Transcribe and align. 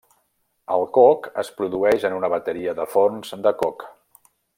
El 0.75 0.85
coc 0.97 1.27
es 1.43 1.51
produeix 1.59 2.05
en 2.09 2.15
una 2.21 2.31
bateria 2.35 2.73
de 2.83 2.87
forns 2.95 3.35
de 3.49 3.53
coc. 3.61 3.87